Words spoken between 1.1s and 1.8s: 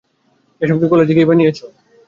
গিয়ে বানিয়েছো?